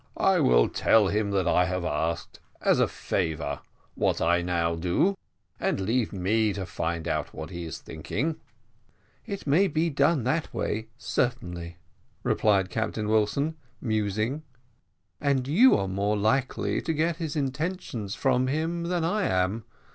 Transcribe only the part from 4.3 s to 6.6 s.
now do, and leave me